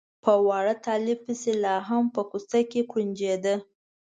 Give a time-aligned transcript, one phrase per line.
[0.23, 3.55] په واړه طالب پسې لا هم په کوڅه کې کوړنجېده.